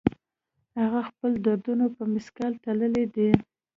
هغه 0.79 1.01
خپل 1.09 1.31
دردونه 1.45 1.85
په 1.95 2.03
مثقال 2.13 2.53
تللي 2.63 3.05
دي 3.15 3.29